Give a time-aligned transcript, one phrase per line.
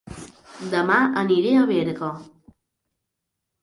[0.71, 2.13] Dema aniré a Berga